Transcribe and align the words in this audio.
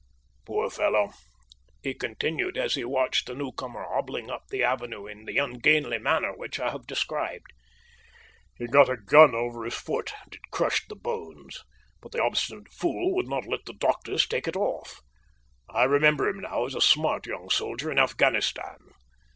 "Poor 0.47 0.67
fellow!" 0.71 1.11
he 1.83 1.93
continued, 1.93 2.57
as 2.57 2.73
he 2.73 2.83
watched 2.83 3.27
the 3.27 3.35
newcomer 3.35 3.83
hobbling 3.83 4.31
up 4.31 4.47
the 4.49 4.63
avenue 4.63 5.05
in 5.05 5.25
the 5.25 5.37
ungainly 5.37 5.99
manner 5.99 6.35
which 6.35 6.59
I 6.59 6.71
have 6.71 6.87
described. 6.87 7.45
"He 8.57 8.65
got 8.65 8.89
a 8.89 8.97
gun 8.97 9.35
over 9.35 9.63
his 9.63 9.75
foot, 9.75 10.11
and 10.23 10.33
it 10.33 10.41
crushed 10.49 10.89
the 10.89 10.95
bones, 10.95 11.63
but 12.01 12.13
the 12.13 12.19
obstinate 12.23 12.73
fool 12.73 13.13
would 13.15 13.27
not 13.27 13.45
let 13.45 13.65
the 13.65 13.73
doctors 13.73 14.27
take 14.27 14.47
it 14.47 14.55
off. 14.57 15.01
I 15.69 15.83
remember 15.83 16.27
him 16.27 16.39
now 16.39 16.65
as 16.65 16.73
a 16.73 16.81
smart 16.81 17.27
young 17.27 17.51
soldier 17.51 17.91
in 17.91 17.99
Afghanistan. 17.99 18.79